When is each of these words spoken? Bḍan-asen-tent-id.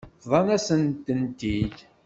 Bḍan-asen-tent-id. 0.25 1.75